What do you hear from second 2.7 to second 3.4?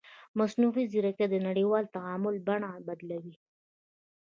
بدلوي.